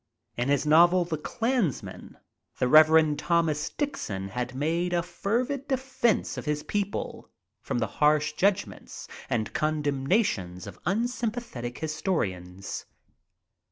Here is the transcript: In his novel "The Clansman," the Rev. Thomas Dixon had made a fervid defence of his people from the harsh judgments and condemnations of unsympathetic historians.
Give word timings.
In 0.35 0.49
his 0.49 0.65
novel 0.65 1.05
"The 1.05 1.19
Clansman," 1.19 2.17
the 2.57 2.67
Rev. 2.67 3.15
Thomas 3.17 3.69
Dixon 3.69 4.29
had 4.29 4.55
made 4.55 4.93
a 4.93 5.03
fervid 5.03 5.67
defence 5.67 6.37
of 6.39 6.45
his 6.45 6.63
people 6.63 7.29
from 7.61 7.77
the 7.77 7.85
harsh 8.01 8.33
judgments 8.33 9.07
and 9.29 9.53
condemnations 9.53 10.65
of 10.65 10.79
unsympathetic 10.87 11.77
historians. 11.77 12.87